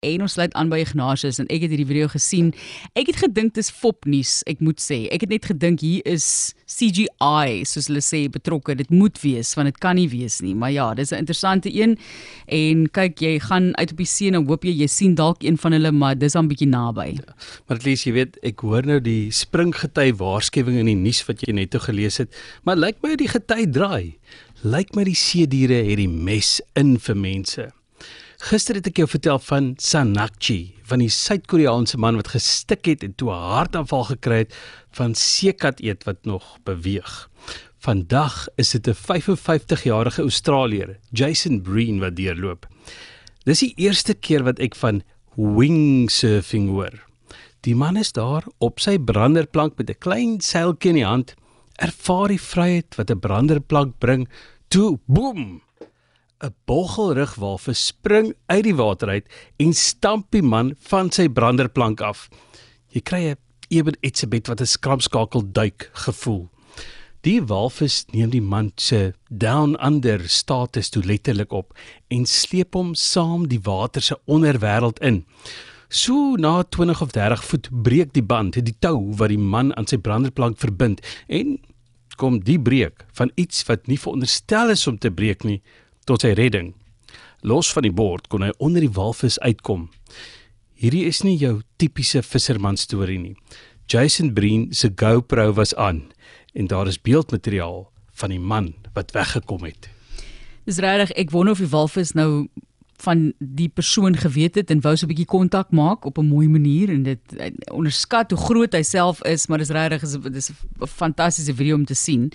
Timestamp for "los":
87.42-87.72